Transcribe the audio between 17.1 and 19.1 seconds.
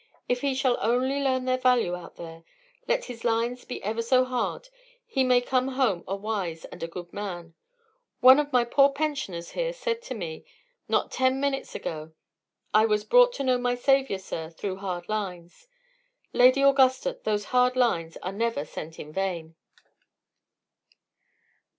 those 'hard lines' are never sent